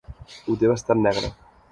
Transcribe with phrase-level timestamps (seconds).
[0.45, 1.29] Ho té bastant negre.